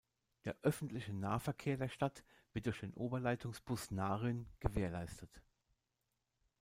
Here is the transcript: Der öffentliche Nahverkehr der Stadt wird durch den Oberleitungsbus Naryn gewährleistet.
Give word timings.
Der 0.45 0.55
öffentliche 0.63 1.13
Nahverkehr 1.13 1.77
der 1.77 1.87
Stadt 1.87 2.23
wird 2.53 2.65
durch 2.65 2.79
den 2.79 2.95
Oberleitungsbus 2.95 3.91
Naryn 3.91 4.47
gewährleistet. 4.59 5.43